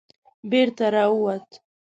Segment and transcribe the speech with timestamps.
[0.51, 1.47] بېرته را ووت.